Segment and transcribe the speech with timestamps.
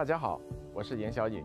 [0.00, 0.40] 大家好，
[0.72, 1.44] 我是严小颖。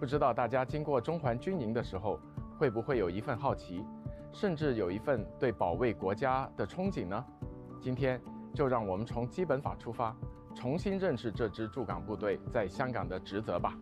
[0.00, 2.18] 不知道大家经过中环军营的时候，
[2.58, 3.84] 会不会有一份好奇，
[4.32, 7.24] 甚至有一份对保卫国家的憧憬呢？
[7.80, 8.20] 今天
[8.52, 10.12] 就让我们从基本法出发，
[10.56, 13.78] 重新认识这支驻港部队在香港的职责吧。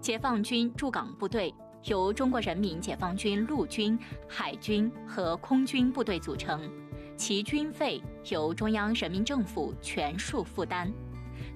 [0.00, 1.52] 解放军驻港部队
[1.86, 3.98] 由中国人民解放军陆军、
[4.28, 6.70] 海军和空军部队组成，
[7.16, 10.92] 其军费由中央人民政府全数负担。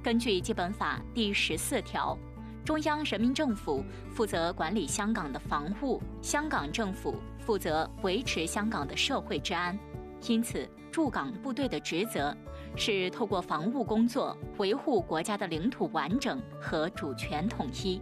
[0.02, 2.16] 根据基本法第十四条，
[2.64, 9.78] 中央人民政府负责管理香港的防务，香港政府负责维持香港的社会治安。
[10.26, 12.36] 因此，驻港部队的职责
[12.74, 18.00] 是透过防务工作维护国家的领土完整和主权统一。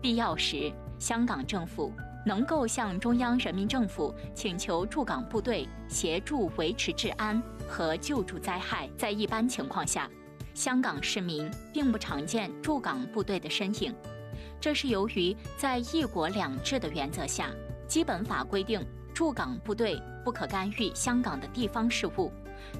[0.00, 1.92] 必要时，香港政府
[2.24, 8.88] 能够向中央人民政府请求驻港部队协助维持治安和救助灾害。
[8.96, 10.08] 在一般情况下，
[10.56, 13.94] 香港市民并不常见驻港部队的身影，
[14.58, 17.50] 这是由于在一国两制的原则下，
[17.86, 18.82] 基本法规定
[19.12, 22.32] 驻港部队不可干预香港的地方事务，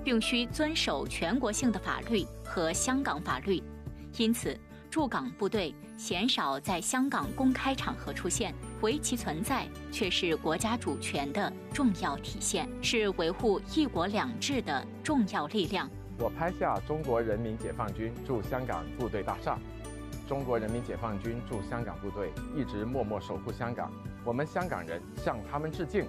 [0.02, 3.62] 并需遵守全国性的法律和香港法律，
[4.16, 4.58] 因此
[4.90, 15.86] 驻港部队鲜少在香港公开场合出现，唯其存在却是国家主权的重要体现，是维护一国两制的重要力量。
[16.18, 19.58] 我拍下中国人民解放军驻香港部队大厦。
[20.26, 23.92] 中国人民解放军驻香港部队一直默默守护香港，
[24.24, 26.04] 我们香港人向他们致敬。